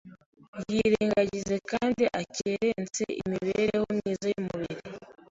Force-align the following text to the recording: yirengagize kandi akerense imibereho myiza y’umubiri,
yirengagize 0.73 1.55
kandi 1.71 2.03
akerense 2.21 3.03
imibereho 3.21 3.85
myiza 3.97 4.25
y’umubiri, 4.31 4.81